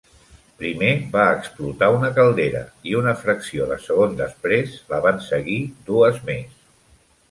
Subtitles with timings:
[0.61, 2.63] Primer va explotar una caldera
[2.93, 5.63] i una fracció de segon després la van seguir
[5.97, 6.63] dues més.